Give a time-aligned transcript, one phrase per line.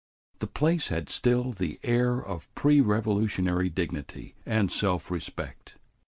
[0.39, 5.77] The place had still the air of pre Revolutionary dignity and self respect.